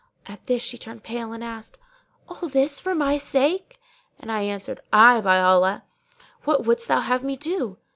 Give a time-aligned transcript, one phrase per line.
[0.25, 1.77] At this she turned pale and asked,
[2.27, 3.77] 'All this for my sake?';
[4.17, 7.77] and I answered, 'Ay, by Allah![FN#608] what wouldst thou have me do?'